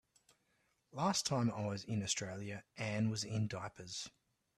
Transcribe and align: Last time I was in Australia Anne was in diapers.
Last 0.91 1.27
time 1.27 1.51
I 1.51 1.67
was 1.67 1.83
in 1.83 2.01
Australia 2.01 2.63
Anne 2.75 3.11
was 3.11 3.23
in 3.23 3.47
diapers. 3.47 4.09